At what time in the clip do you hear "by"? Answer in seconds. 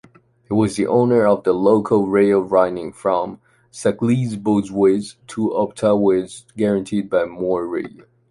7.07-7.25